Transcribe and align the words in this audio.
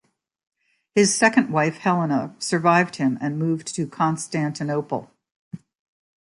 His 0.95 1.13
second 1.13 1.51
wife 1.51 1.77
Helena 1.77 2.35
survived 2.39 2.95
him 2.95 3.19
and 3.21 3.37
moved 3.37 3.67
to 3.75 3.85
Constantinople. 3.85 5.11